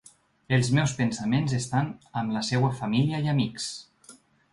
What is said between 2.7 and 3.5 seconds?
família i